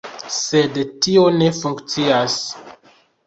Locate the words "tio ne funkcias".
1.07-2.39